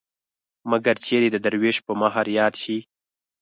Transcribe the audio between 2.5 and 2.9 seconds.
شي.